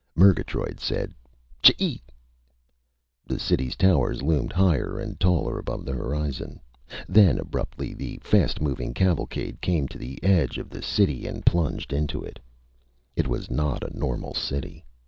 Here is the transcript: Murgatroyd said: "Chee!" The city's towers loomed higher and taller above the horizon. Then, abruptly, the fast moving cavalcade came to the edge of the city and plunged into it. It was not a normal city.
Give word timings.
Murgatroyd 0.15 0.79
said: 0.79 1.13
"Chee!" 1.61 2.01
The 3.27 3.37
city's 3.37 3.75
towers 3.75 4.23
loomed 4.23 4.51
higher 4.51 4.97
and 4.97 5.19
taller 5.19 5.59
above 5.59 5.85
the 5.85 5.93
horizon. 5.93 6.59
Then, 7.07 7.37
abruptly, 7.37 7.93
the 7.93 8.17
fast 8.23 8.59
moving 8.59 8.95
cavalcade 8.95 9.61
came 9.61 9.87
to 9.89 9.99
the 9.99 10.17
edge 10.23 10.57
of 10.57 10.71
the 10.71 10.81
city 10.81 11.27
and 11.27 11.45
plunged 11.45 11.93
into 11.93 12.23
it. 12.23 12.39
It 13.15 13.27
was 13.27 13.51
not 13.51 13.83
a 13.83 13.95
normal 13.95 14.33
city. 14.33 14.83